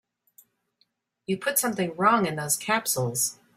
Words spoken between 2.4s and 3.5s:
capsules.